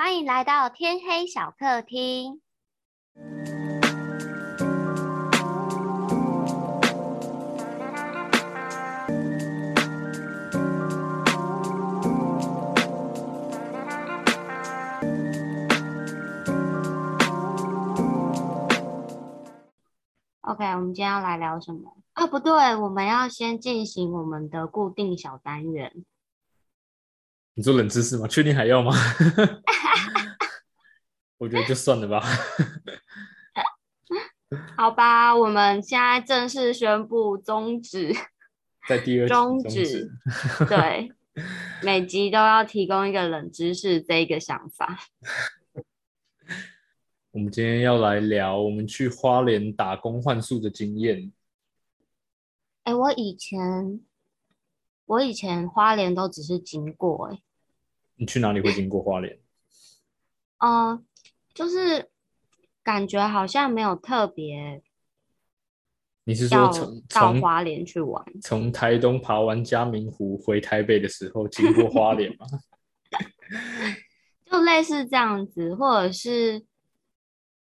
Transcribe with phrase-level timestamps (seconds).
[0.00, 2.40] 欢迎来到天黑小客厅。
[20.42, 21.96] OK，我们今天要来聊什么？
[22.12, 26.04] 啊，不对，我们要先进行我们的固定小单元。
[27.54, 28.28] 你做冷知识吗？
[28.28, 28.92] 确定还要吗？
[31.38, 32.22] 我觉得就算了吧。
[34.76, 38.12] 好吧，我们现在正式宣布终止，
[38.88, 40.10] 在第二集终终止。
[40.68, 41.12] 对，
[41.82, 44.98] 每集都要提供一个冷知识这一个想法。
[47.30, 51.30] 我们今天要来聊我们去花莲打工换宿的经验。
[52.84, 54.00] 哎，我以前
[55.04, 57.38] 我以前花莲都只是经过、哎，
[58.16, 59.38] 你去哪里会经过花莲？
[60.58, 61.04] 哦、
[61.58, 62.08] 就是
[62.84, 64.80] 感觉好像没有特别
[66.22, 68.24] 你是说从到从花莲去玩。
[68.40, 72.46] 从台东爬完嘉明湖回台北的时候经过花莲吗？
[74.46, 76.64] 就类似这样子，或者是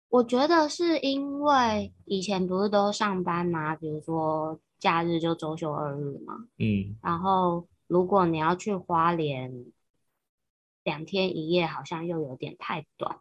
[0.08, 9.64] 我觉得是因为以前不是都上班嘛，比如说假日就周休二日嘛，嗯，然后如果你要去花莲
[10.84, 13.18] 两天一夜，好像又有点太短。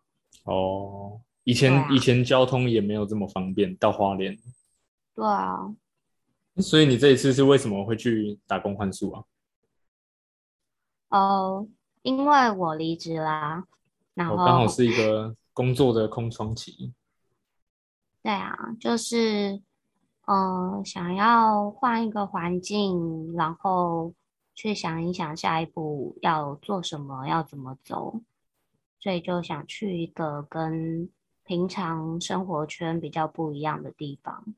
[0.49, 4.35] 哦，以前、啊以前交通也没有这么方便到花莲，
[5.13, 5.73] 对啊，
[6.57, 9.23] 所以你这一次是为什么会去打工换宿啊？
[11.09, 11.67] 哦，
[12.01, 13.63] 因为我离职啦，
[14.15, 16.93] 然我后刚好是一个工作的空窗期。
[18.21, 19.61] 对啊，就是
[20.25, 24.13] 呃，想要换一个环境，然后
[24.53, 28.19] 去想一想下一步要做什么，要怎么走，
[28.99, 31.09] 所以就想去一个跟
[31.45, 34.53] 平常生活圈比较不一样的地方，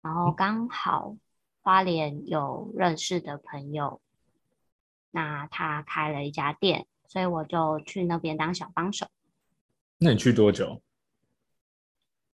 [0.00, 1.16] 然后刚好
[1.60, 4.00] 花莲有认识的朋友，
[5.10, 9.06] 那他开了一家店，所以我就去那边当小帮手。
[9.98, 10.82] 那你去多久？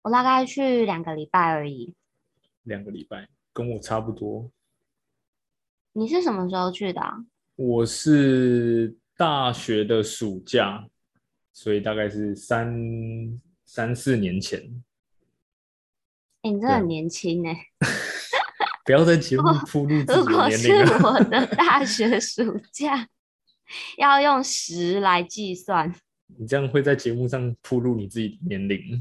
[0.02, 1.94] 我大概去两个礼拜而已。
[2.62, 4.50] 两个礼拜，跟我差不多。
[5.92, 7.24] 你是什么时候去的啊？
[7.56, 10.86] 我是大学的暑假，
[11.56, 12.70] 所以大概是三
[13.64, 14.60] 三四年前。
[16.42, 17.56] 欸、你真的很年轻哎、
[18.84, 21.00] 不要在节目铺路自己的如果是年龄啊！
[21.02, 23.08] 我的大学暑假，
[23.96, 25.94] 要用十来计算，
[26.38, 29.00] 你这样会在节目上铺路你自己的年龄。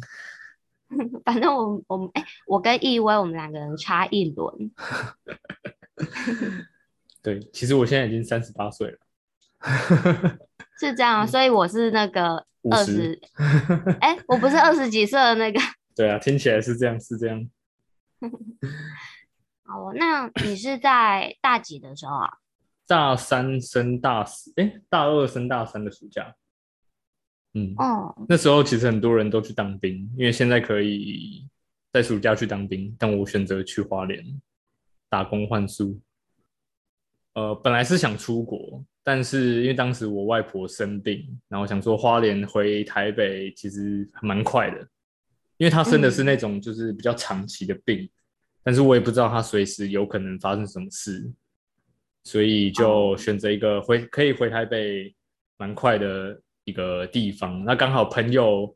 [1.26, 4.72] 反正我我们哎、我跟易威我们两个人差一轮，
[7.22, 10.38] 对，其实我现在已经三十八岁了。
[10.80, 13.20] 是这样啊，所以我是那个二十，
[14.02, 15.60] 哎，我不是二十几岁的那个。
[15.96, 17.50] 对啊，听起来是这样，是这样。
[19.64, 22.30] 好，那你是在大几的时候啊？
[22.88, 26.36] 大三升大四，哎，大二升大三的暑假。
[27.54, 31.48] 嗯，哦，那时候其实很多人都去当兵，因为现在可以
[31.92, 34.24] 在暑假去当兵，但我选择去花莲
[35.10, 36.00] 打工换宿。
[37.34, 44.80] 呃，本来是想出国，但是因为当时我外婆生病，然后想说花莲回台北其实还蛮快的，
[45.58, 48.10] 因为她生的是那种就是比较长期的病，
[48.64, 51.32] 但是我也不知道她随时有可能发生什么事，
[52.24, 55.14] 所以就选择一个回可以回台北
[55.58, 57.64] 蛮快的一个地方。
[57.64, 58.76] 那刚好朋友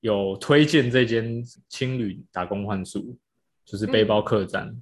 [0.00, 3.18] 有推荐这间青旅打工换宿，
[3.66, 4.74] 就是背包客栈，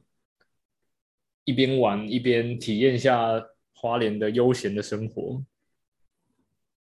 [1.44, 3.42] 一边玩一边体验一下
[3.76, 5.42] 花莲的悠闲的生活。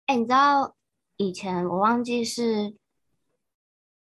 [0.06, 0.74] 哎、你知道
[1.18, 2.42] 以前我忘记是《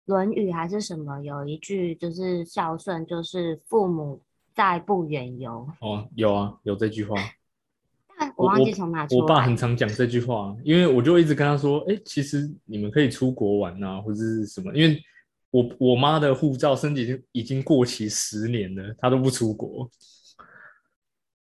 [0.05, 4.21] 论语》还是什么，有一句就是孝顺，就是父母
[4.53, 5.69] 在不远游。
[5.79, 7.15] 哦，有啊，有这句话。
[8.17, 15.01] 但我忘记从哪出我爸很常讲这句话，因为我就一直跟他说，哎、其实你们可以出国玩啊，或者是什么，因为
[15.49, 19.89] 我我妈的护照申请已经已经过期十年了，她都不出国，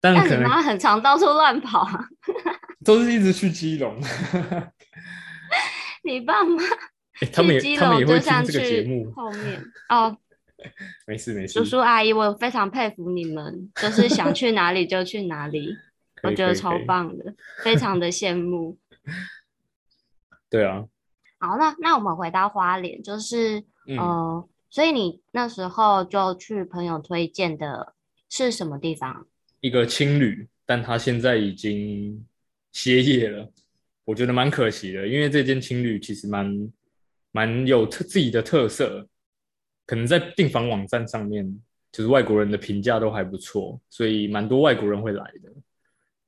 [0.00, 2.08] 但但你可能妈很常到处乱跑啊。
[2.84, 4.00] 都是一直去基隆，
[6.04, 6.62] 你爸妈
[7.20, 10.16] 哎他们去基也他们也隆就像会听这个节去目，后面哦，
[11.06, 15.76] 没事没事叔，叔阿姨，我非常佩服你们，就是想去哪里就去哪里，
[16.22, 18.78] 我觉得超棒的，非常的羡慕。
[20.48, 20.84] 对啊，
[21.40, 27.94] 好，那那我们回到花莲，就是、嗯呃，所以你那时候就去朋友推荐的
[28.30, 29.26] 是什么地方？
[29.68, 32.26] 一个青旅，但他现在已经
[32.72, 33.46] 歇业了，
[34.06, 36.72] 我觉得蛮可惜的，因为这间青旅其实蛮
[37.32, 39.06] 蛮有特自己的特色，
[39.84, 41.46] 可能在订房网站上面，
[41.92, 45.52] 就是外国人的评价都还不错，所以蛮多外国人会来的。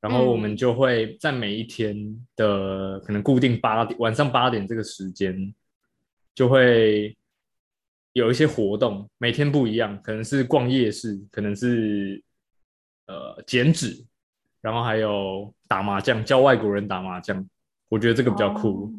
[0.02, 1.94] 然后我们就会在每一天
[2.36, 5.54] 的可能固定八点晚上八点这个时间，
[6.34, 7.16] 就会
[8.12, 12.22] 有一些活动，每天不一样，可能是逛夜市，可能是
[13.10, 14.04] 呃剪纸，
[14.60, 17.44] 然后还有打麻将，教外国人打麻将。
[17.88, 18.92] 我觉得这个比较酷，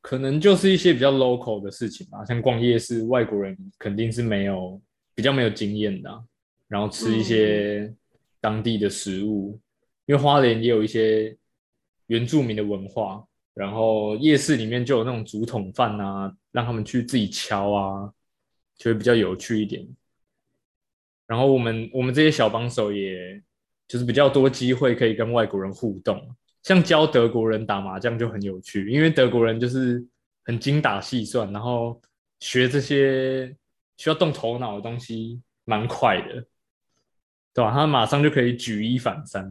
[0.00, 4.80] 可能就是一些比较 local 的事情吧，像逛夜市，外国人肯定是没有
[5.14, 6.24] 比较没有经验的，
[6.68, 7.92] 然后吃一些
[8.40, 9.60] 当地的食物。
[10.06, 11.36] 因为花莲也有一些
[12.06, 13.24] 原住民的文化，
[13.54, 18.12] 然后夜市里面就有那种竹筒饭啊，让他们去自己敲啊，
[18.76, 19.86] 就会比较有趣一点。
[21.30, 23.40] 然后我们我们这些小帮手，也
[23.86, 26.20] 就是比较多机会可以跟外国人互动，
[26.64, 30.04] 像教德国人打麻将就很有趣，因为德国人就是
[30.42, 32.02] 很精打细算，然后
[32.40, 33.46] 学这些
[33.96, 36.44] 需要动头脑的东西蛮快的，
[37.54, 37.70] 对吧？
[37.70, 39.48] 他马上就可以举一反三。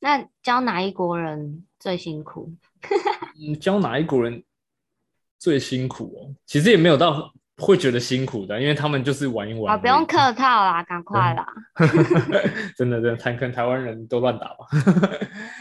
[0.00, 2.52] 那教哪一国人最辛苦？
[3.40, 4.42] 嗯，教哪一国人
[5.38, 6.34] 最辛苦哦？
[6.44, 9.74] 其实也没有到会觉得辛苦的，因为他们就是玩一玩。
[9.74, 11.46] 啊，不用客套啦， 赶快啦！
[12.76, 14.66] 真的，真的，台跟台湾人都乱打吧。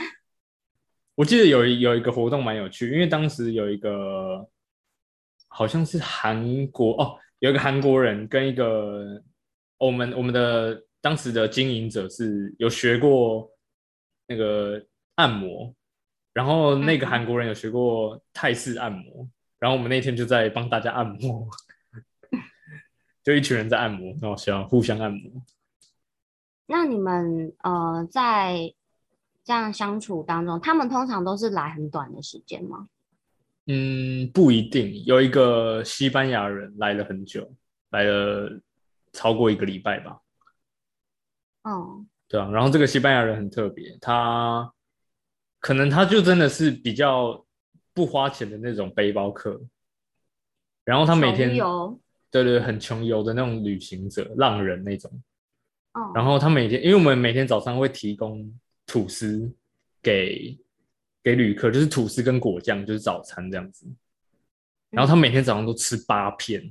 [1.16, 4.48] 我记得有有一个活动蛮有趣，因为当时有一个
[5.48, 9.22] 好像是韩国哦，有一个韩国人跟一个
[9.78, 13.50] 我们我们的当时的经营者是有学过。
[14.30, 14.86] 那个
[15.16, 15.74] 按摩，
[16.34, 19.26] 然后那个韩国人有学过泰式按摩，
[19.58, 21.48] 然后我们那天就在帮大家按摩，
[23.28, 25.30] 就一群人在按摩，然后笑，互相按摩。
[26.66, 28.74] 那你们呃在
[29.44, 32.88] 这样相处当中，他们通常都是来很短的时间吗？
[33.66, 35.04] 嗯，不一定。
[35.04, 37.54] 有一个西班牙人来了很久，
[37.90, 38.62] 来了
[39.12, 40.22] 超过一个礼拜吧。
[41.64, 42.06] 哦。
[42.30, 44.72] 对啊，然后这个西班牙人很特别，他
[45.60, 47.46] 可能他就真的是比较
[47.94, 49.60] 不花钱的那种背包客，
[50.86, 51.54] 然后他每天
[52.32, 55.12] 对对很穷游的那种旅行者、浪人那种。
[55.94, 56.12] 哦。
[56.16, 58.54] 然后他每天，因为我们每天早上会提供
[58.86, 59.52] 吐司
[60.02, 60.58] 给
[61.24, 63.86] 给旅客，就是吐司跟果酱，就是早餐这样子。
[64.90, 66.64] 然后他每天早上都吃八片，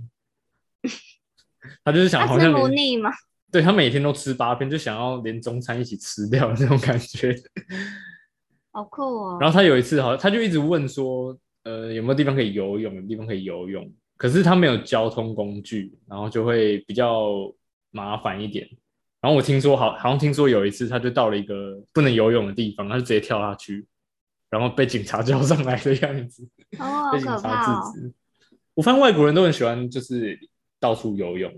[1.84, 3.10] 他就是想好像不腻吗？
[3.52, 7.34] 对他每天都吃八片，就想要连中餐一起吃掉那种感觉，
[8.72, 9.38] 好酷哦！
[9.40, 12.94] 然后他有一次，好像他就一直问说，呃，有没有地方可以游泳？
[12.94, 17.52] 有地方可以游泳，可是他没有交通工具，然后就会比较
[17.90, 18.68] 麻烦一点。
[19.20, 23.86] 然后我听说，好，好像听说有一次，他就到了一个不能游泳的地方，他就直接跳下去，
[24.50, 26.46] 然后被警察叫上来的样子，
[27.12, 28.12] 被警察制止。
[28.74, 30.38] 我发现外国人都很喜欢，就是
[30.78, 31.52] 到处游泳。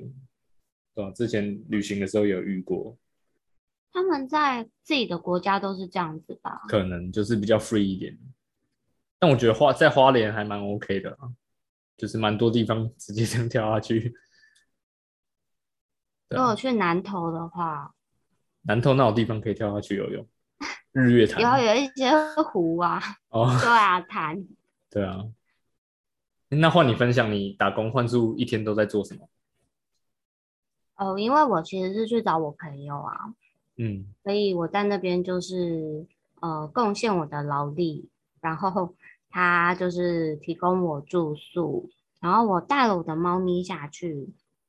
[0.95, 2.97] 对之前旅行的时候有遇过，
[3.93, 6.63] 他们在自己的国家都是这样子吧？
[6.69, 8.19] 可能就是比较 free 一点，
[9.19, 11.31] 但我觉得花在花莲还蛮 OK 的啊，
[11.99, 14.15] 就是蛮多地方直接这样跳下去。
[16.31, 17.95] 如果去南投的话，
[18.63, 20.27] 南投那种地方可以跳下去游泳，
[20.93, 22.11] 日月潭，然后有一些
[22.45, 24.47] 湖啊，哦，对啊，潭，
[24.91, 25.25] 对啊。
[26.51, 29.29] 那换你分享，你打工换宿一天都在做什么？
[30.97, 33.35] 哦，因为我其实是去找我朋友啊，
[33.77, 36.07] 嗯，所以我在那边就是
[36.41, 38.09] 呃贡献我的劳力，
[38.41, 38.95] 然后
[39.31, 44.15] 他就是提供我住宿，然后我带了我的猫咪下去，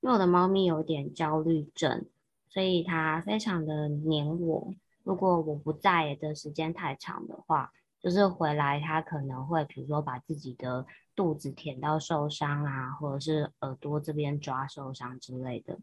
[0.02, 2.06] 因为我的猫咪有点焦虑症，
[2.50, 4.74] 所以它非常的黏我。
[5.04, 10.86] 如果我不在的时间太长的话，就是回来它可能会比如说把自己的
[11.16, 15.80] 肚子舔到受伤啊，或者是耳朵这边抓受伤之类的。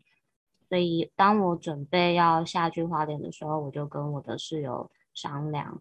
[0.68, 5.80] 所以，当我准备要下去花莲的时候，我就跟我的室友商量。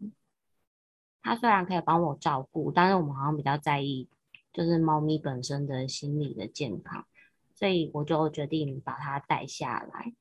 [1.25, 4.07] 他虽然可以帮我照顾，但是我们好像比较在意，
[4.53, 7.07] 就是猫咪本身的心理的健康，
[7.55, 10.13] 所以我就决定把它带下来。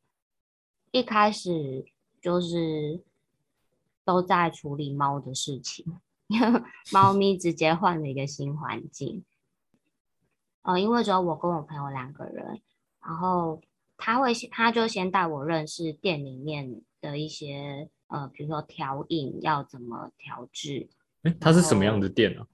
[0.92, 1.84] 一开始
[2.23, 3.02] 就是
[4.02, 5.84] 都在处理猫的事情，
[6.90, 9.23] 猫咪直接换了一个新环境。
[10.62, 12.62] 呃，因为只有我跟我朋友两个人，
[13.04, 13.61] 然后。
[13.96, 20.88] 他会先，他就先带我认识店里面的一些，呃，比如说调饮要怎么调制。
[21.23, 22.47] 哎，它是什么样的店呢？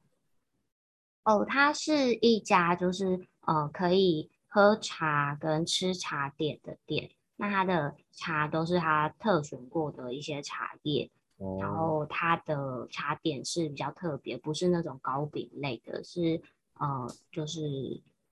[1.25, 7.11] 哦，它是一家就是呃可以喝茶跟吃茶点的店。
[7.37, 11.11] 那它的茶都是它特选过的一些茶叶，
[11.59, 16.41] 然哦，后它的茶点是比较特别，不是那种糕饼类的，是
[16.79, 17.61] 呃，就是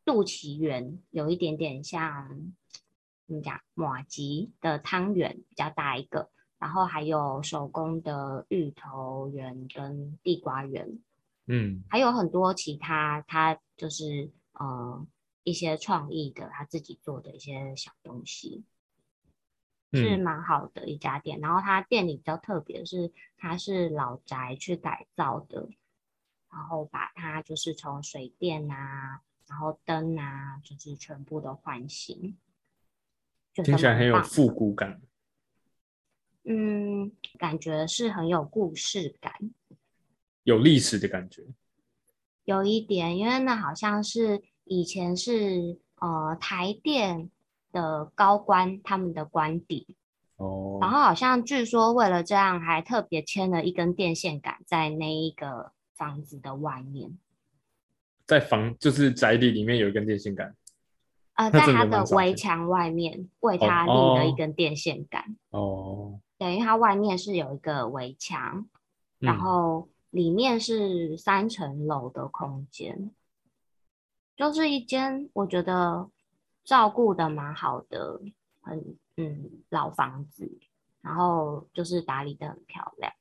[0.05, 2.53] 肚脐圆，有一点点像
[3.27, 10.99] 怎么讲马吉的汤圆，比较大一个，然后还有手工的芋头圆跟地瓜圆，
[11.47, 15.07] 嗯还有很多其他他就是呃
[15.45, 18.65] 一些创意的他自己做的一些小东西。
[19.91, 21.41] 是嗯蛮好的一家店。
[21.41, 25.67] 然后他店里比较特别的是，它是老宅去改造的，
[26.53, 32.37] 然后把它就是从水电啊，然后灯啊，就是全部都换新，
[33.55, 35.01] 听起来很有复古感。
[36.51, 39.35] 嗯，感觉是很有故事感，
[40.45, 41.45] 有历史的感觉。
[42.45, 47.31] 有一点，因为那好像是以前是呃台电
[47.71, 49.95] 的高官他们的官邸，
[50.37, 57.19] 哦，然后好像据说为了这样，还特别牵了一根电线杆在那一个房子的外面，
[58.25, 60.57] 在房就是宅邸里面有一根电线杆。
[61.35, 65.37] 呃，在他的围墙外面为哦它立了一哦根电线杆。
[65.51, 68.69] 哦，对，因为它外面是有一个围墙，
[69.19, 73.11] 然嗯后里面是三层楼的空间，
[74.37, 76.09] 就是一间我觉得
[76.65, 78.21] 照顾的蛮好的，
[78.63, 80.59] 很嗯老房子，
[81.03, 83.13] 然后就是打理的很漂亮。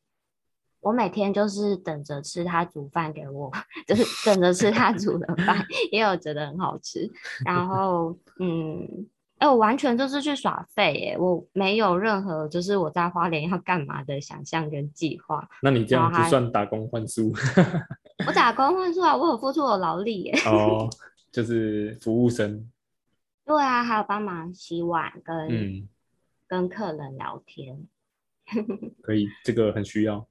[0.79, 3.51] 我每天就是等着吃他煮饭给我，
[3.87, 7.11] 就是等着吃他煮的饭， 也有觉得很好吃。
[7.43, 9.09] 然后嗯，
[9.39, 15.47] 哎、我完全就是去耍废耶，我没有任何就是我在花莲要干嘛的想象跟计划。
[15.61, 17.31] 那你这样然后还不算打工换宿
[18.25, 20.39] 我打工换出来，我有付出我劳力耶。
[20.47, 20.89] 哦，
[21.31, 22.69] 就是服务生。
[23.45, 25.87] 对啊，还有帮忙洗碗跟、嗯，
[26.47, 27.87] 跟客人聊天。
[29.03, 30.27] 可以，这个很需要。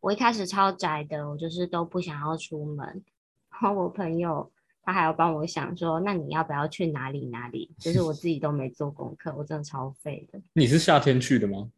[0.00, 3.02] 我一开始超宅的，我就是都不想要出门。
[3.50, 4.50] 然后我朋友
[4.86, 7.74] 他还要帮我想说，那你要不要去哪里哪里？
[7.76, 10.40] 就是我自己都没做功课，我真的超废的。
[10.52, 11.72] 你是夏天去的吗？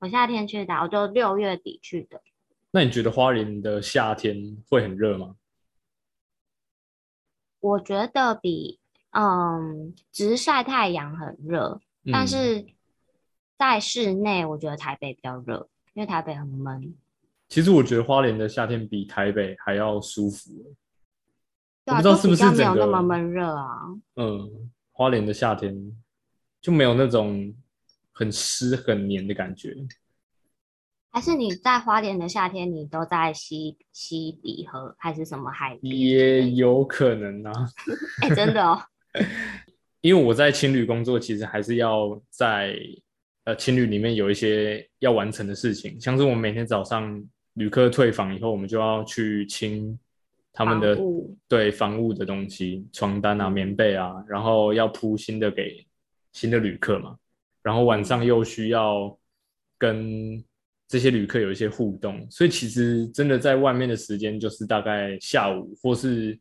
[0.00, 2.20] 我夏天去的，我就六月底去的。
[2.72, 5.36] 那你觉得花莲的夏天会很热吗？
[7.60, 8.80] 我觉得比
[9.12, 11.80] 嗯直晒太阳很热，
[12.12, 12.66] 但嗯是
[13.56, 16.96] 在室内我觉得台北比较热，因为台北很闷。
[17.48, 20.74] 其实我觉得花莲的夏天比台北还要舒服。
[21.88, 23.80] 对啊，我不知道是不是没有那么闷热啊。
[24.16, 25.74] 嗯，花莲的夏天
[26.60, 27.54] 就没有那种
[28.12, 29.74] 很湿很黏的感觉。
[31.10, 36.50] 还是你在花莲的夏天，你都在西西里河还是什么海边也？
[36.50, 37.52] 有可能啊，
[38.20, 38.78] 哎、 真的哦。
[40.02, 42.76] 因为我在青旅工作，其实还是要在
[43.44, 47.20] 呃青旅里面有一些要完成的事情，像是我们每天早上
[47.54, 49.98] 旅客退房以后，我们就要去清
[50.58, 50.98] 他们的
[51.46, 55.86] 对房屋的东西，床单啊、嗯棉被啊，然后要铺新的给
[56.32, 57.16] 新的旅客嘛，
[57.62, 59.16] 然后晚上又需要
[59.78, 60.44] 跟
[60.88, 66.36] 这些旅客有一些互动，所以其实真的在外面的时间就是大概下午或是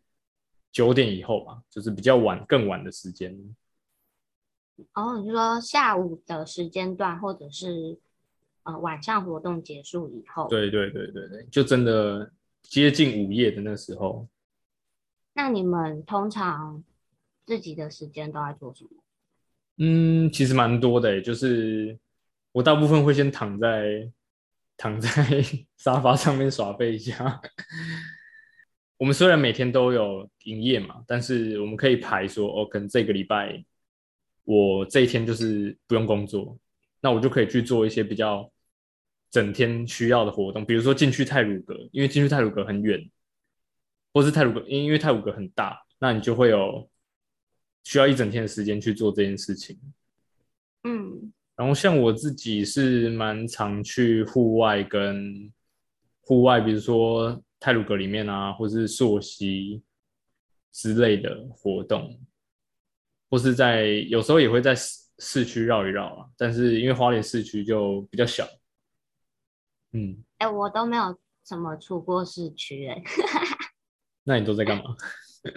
[0.71, 3.37] 九点以后吧，就是比较晚、更晚的时间。
[4.93, 7.99] 哦，你是说下午的时间段，或者是
[8.63, 10.47] 呃晚上活动结束以后？。
[10.49, 12.31] 对对对对对，就真的
[12.69, 14.27] 接近午夜的那时候。
[15.33, 16.83] 那你们通常
[17.45, 18.89] 自己的时间都在做什么？
[19.77, 21.97] 嗯，其实蛮多的诶，就是
[22.51, 24.11] 我大部分会先躺在
[24.75, 25.09] 躺在
[25.77, 27.39] 沙发上面耍废一下。
[28.97, 33.63] 我们虽然每天都有营业嘛，但是我们可以排说，哦，可能这个礼拜
[34.43, 36.57] 我这一天就是不用工作，
[36.99, 38.51] 那我就可以去做一些比较
[39.29, 43.09] 整天需要的活动，比如说进去泰鲁阁，因为进去泰鲁阁很远，
[44.13, 46.89] 或是泰鲁阁，因为泰鲁阁很大，那你就会有
[47.83, 49.77] 需要一整天的时间去做这件事情。
[50.83, 55.51] 嗯，然后像我自己是蛮常去户外跟
[56.21, 59.81] 户外，比如说泰鲁阁里面啊，或是溯溪
[60.71, 62.17] 之类的活动，
[63.29, 66.25] 或是在有时候也会在市市区绕一绕啊。
[66.37, 68.47] 但是因为花莲市区就比较小，
[69.97, 73.01] 嗯，哎、我都没有怎么出过市区哎。
[74.23, 74.95] 那你都在干嘛？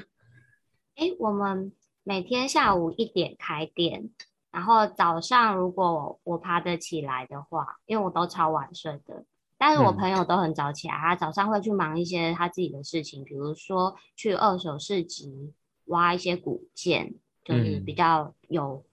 [0.96, 1.72] 哎，我们
[2.04, 4.10] 每天下午一点开店，
[4.50, 9.24] 然后早上如果我爬得起来的话，因为我都超晚睡的，
[9.58, 15.52] 但是我嗯朋友都很早起来，他早上会去忙一些他自己的事情，比如说去二手市集
[15.86, 18.84] 挖一些古件，就是嗯比较有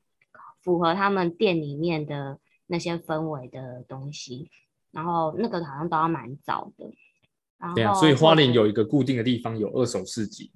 [0.62, 4.50] 符合他们店里面的那些氛围的东西。
[4.98, 6.92] 然后那个好像都要蛮早的。
[7.60, 10.52] 然对啊，所以花莲有一个固定的地方有二手市集，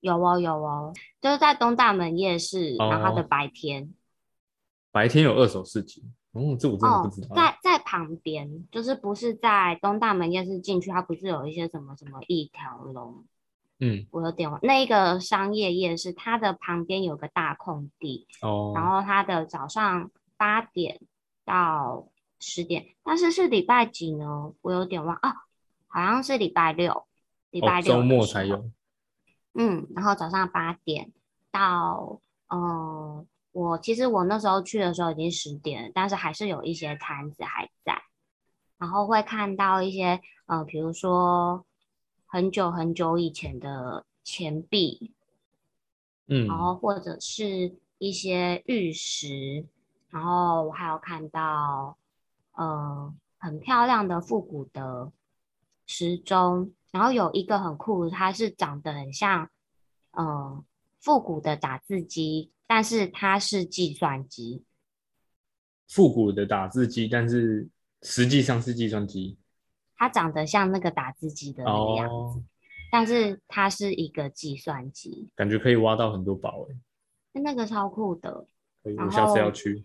[0.00, 3.92] 有哦有哦，就是在东大门夜市，然后它的哦白天
[4.90, 6.02] 白天有二手市集。
[6.32, 13.24] 哦，这我真的哦不知道。，在在旁边，就是不是在东大门夜市进去，它不是有一些什么什么一条龙，
[13.80, 21.00] 嗯，我有点忘，那个商业夜市，它的旁边有个大空地，哦，然后它的早上八点
[21.46, 22.06] 到
[22.38, 24.52] 十点，但是是礼拜几呢？
[24.60, 25.32] 我有点忘哦，
[25.88, 27.06] 好像是礼拜六，
[27.50, 28.70] 礼拜哦，六、周末才有。。
[29.54, 31.12] 嗯，然后早上八点
[31.50, 38.02] 到，嗯，我其实我那时候去的时候已经十点了，但是还是有一些摊子还在，
[38.76, 41.64] 然后会看到一些，呃，比如说
[42.26, 45.14] 很久很久以前的钱币，
[46.26, 49.64] 嗯，然后或者是一些玉石，
[50.10, 51.96] 然后我还有看到
[52.56, 55.12] 呃很漂亮的复古的
[55.86, 59.48] 时钟，然后有一个很酷，它是长得很像
[60.10, 60.64] 呃
[61.00, 64.64] 复古的打字机，但是它是计算机，
[65.88, 67.68] 复古的打字机，但是
[68.02, 69.38] 实际上是计算机。
[69.96, 72.42] 它长得像那个打字机的那个样子，哦，
[72.90, 77.40] 但是它是一个计算机，感觉可以挖到很多宝哎。
[77.40, 78.46] 那个超酷的。
[78.82, 79.84] 可以，我下次要去。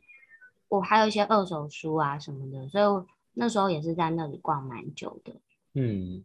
[0.71, 5.33] 我还有一些二手书啊什么的，所以我那时候也是在那里逛蛮久的，
[5.73, 6.23] 嗯，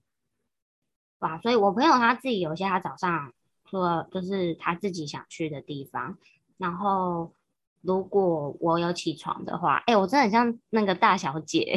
[1.18, 1.36] 哇！
[1.40, 3.32] 所以我朋友他自己有一些他早上
[3.68, 6.16] 说就是他自己想去的地方，
[6.58, 7.32] 然后
[7.80, 11.76] 如果我有起床的话，哎、我真的很像那个大小姐，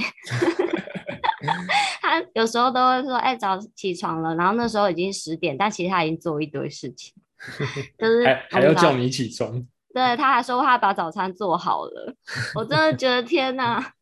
[2.01, 7.15] 他有时候都会说，哎、早起床了，然后那时候已经十点，但其实他已经做一堆事情，
[7.97, 12.15] 就是还还要叫你起床，对，他还说他把早餐做好了，
[12.55, 13.93] 我真的觉得天哪！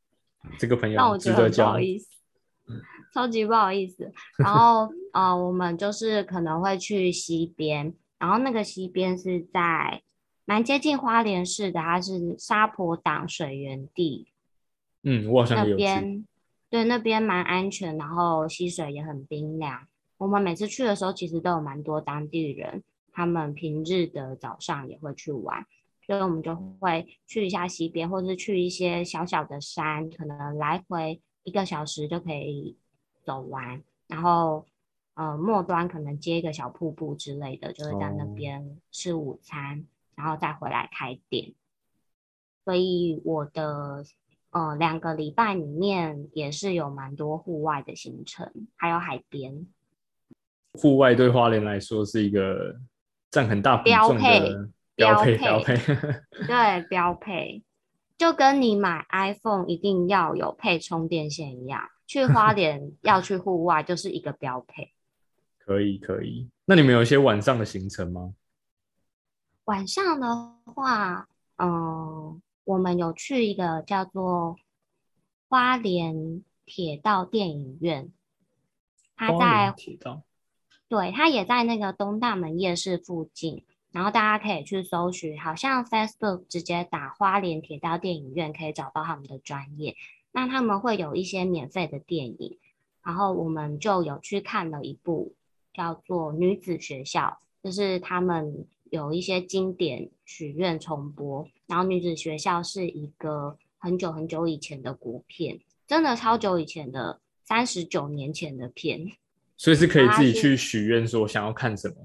[0.59, 1.79] 这个朋友让友我觉得不好。
[1.79, 2.07] 意思，
[3.13, 4.11] 超级不好意思。
[4.37, 10.01] 然后呃，我们就是可能会去西边，然后那个西边是在
[10.45, 14.27] 蛮接近花莲市的，它是沙坡党水源地
[15.03, 15.75] 嗯，我好像那。
[15.75, 16.25] 边，
[16.69, 19.87] 对，那边蛮安全，然后溪水也很冰凉。
[20.17, 25.65] 我们每次去的时候，其实都有蛮多当地人，他们平日的早上也会去玩。
[26.07, 32.77] 所以我们就会去一下溪边，或者是去一些小小的山，可能来回一个小时就可以
[33.23, 33.83] 走完。
[34.07, 34.65] 然后，
[35.15, 41.53] 呃，末端可能接一个小瀑布之类的，就会在那哦边吃午餐，然后再回来开店。
[42.63, 44.05] 所以我的
[44.51, 49.67] 呃两个礼拜里面也是有蛮多户外的行程，还有海边。
[50.73, 52.79] 户外对花莲来说是一个
[53.29, 55.75] 占很大比重标配的标配标标配。
[56.45, 57.63] 对，标配，
[58.17, 64.93] 就跟你买 iPhone 一定要有配充电线一样，去花莲 要去户外就是一个标配。
[65.59, 66.49] 可以可以。
[66.65, 68.33] 那你们有一些晚上的行程吗？
[69.65, 74.55] 晚上的话，嗯、我们有去一个叫做
[75.49, 78.11] 花莲铁道电影院，
[79.15, 80.23] 它在莲铁道。
[80.87, 89.95] 对，它也在那个东大门夜市附近，然后大家可以去搜寻，好像 Facebook 直接打花莲铁道电影院可以找到他们的专业。
[90.31, 92.57] 那他们会有一些免费的电影，
[93.03, 95.33] 然后我们就有去看了一部
[95.73, 101.47] 叫做《女子学校》，就是他们有一些经典许愿重播。
[101.65, 109.11] 然后《女子学校》是一个很久很久以前的国片，真的超久以前的，三十九年前的片。
[109.55, 111.95] 所以是可以自己去许愿说想要看什么，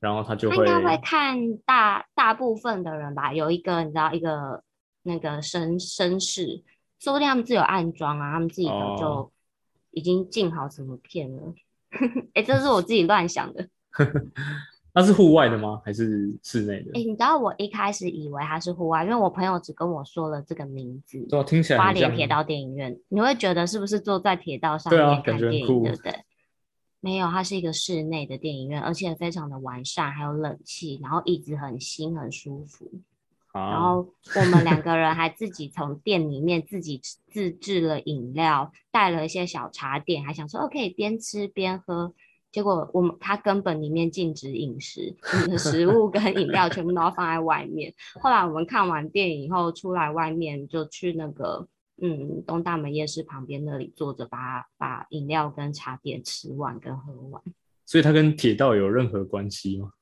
[0.00, 4.62] 然后他就会他应该会看大大部分的人吧，有一个你知道一个
[5.02, 6.62] 那个绅绅士，
[6.98, 9.30] 说不定他们自己有暗装啊，他们自己早就哦
[9.92, 11.54] 已经进好什么片了。
[12.34, 13.68] 哎、这是我自己乱想的。
[14.92, 15.80] 那是户外的吗？
[15.84, 17.04] 还是室内的哎、？
[17.04, 26.24] 你知道我一开始以为它是户外，因为我朋友只跟我说了这个名字，对啊，听起来花莲铁道电影院，你会觉得是不是坐在铁道上对啊面看感觉很电影，酷对不对？
[27.00, 32.90] 没有，它是一个室内的电影院，而且非常的完善，还有冷气，然后椅子很新，很舒服。
[33.52, 37.00] 然啊，后我们两个人还自己从店里面自己
[37.32, 42.14] 自制了饮料，带了一些小茶点，还想说哦可以边吃边喝。
[42.52, 45.16] 结果我们他根本里面禁止饮食，
[45.56, 47.94] 食物跟饮料全部都要放在外面。
[48.20, 51.66] 后来我们看完电影以后出来外面，就去那个
[52.00, 57.42] 嗯东大门夜市旁边那里坐着，把把饮料跟茶点吃完跟喝完。
[57.84, 59.92] 所以它跟铁道有任何关系吗？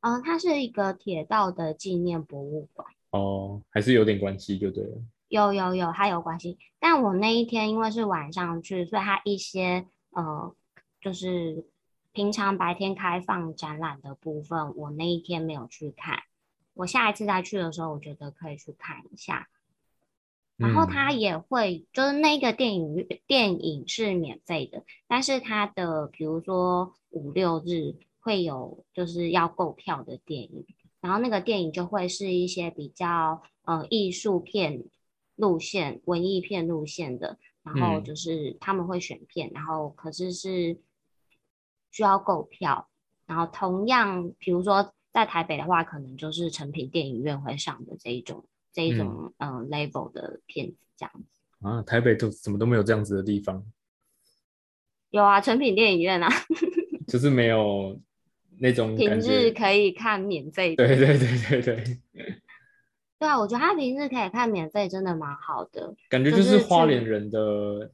[0.00, 2.86] 嗯，它是一个铁道的纪念博物馆。
[3.10, 4.98] 哦，还是有点关系就对了。
[5.28, 6.58] 有有有，它有关系。
[6.78, 10.54] 但我那一天因为是晚上去，所以它一些呃，
[11.00, 11.64] 就是
[12.12, 16.18] 平常白天开放展览的部分，我那一天没有去看。
[16.74, 19.48] 我下一次再去的时候，我觉得可以去看一下。
[20.56, 30.64] 然后它也会，就是那个电影电影是免费的，但是它的比如说五六日会有就是要购票的电影，
[31.00, 34.84] 然后那个电影就会是一些比较呃艺术片
[35.34, 40.78] 路线、文艺片路线的，然后就是他们会选片，然后可是是
[41.90, 42.88] 需要购票，
[43.26, 48.44] 然后同样比如说在台北的话，可能就是成品电影院会上的这一种。
[48.74, 53.64] 这一种嗯 level 的片子这样子啊，台北都怎么都没有这样子的地方？
[55.10, 56.28] 有啊，成品电影院啊，
[57.08, 57.98] 就是没有
[58.58, 60.74] 那种平日可以看免费。
[60.76, 62.00] 对对对对对。
[63.16, 65.94] 对啊，我觉得他平日可以看免费，真的蛮好的。
[66.10, 67.92] 感觉就是花莲人的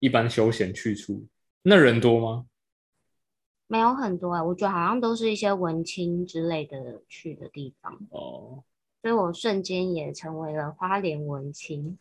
[0.00, 1.24] 一般休闲去处。
[1.62, 2.46] 那人多吗？
[3.68, 8.64] 没有很多哎，我觉得好像都是一些文青之类的去的地方哦。
[9.02, 11.98] 所以我瞬间也成为了花莲文青。